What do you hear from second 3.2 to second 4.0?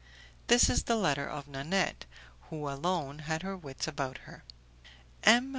her wits